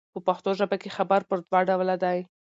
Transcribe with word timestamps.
په 0.13 0.19
پښتو 0.27 0.49
ژبه 0.59 0.75
کښي 0.81 0.91
خبر 0.97 1.19
پر 1.29 1.39
دوه 1.49 1.59
ډوله 1.69 1.95
دئ. 2.03 2.19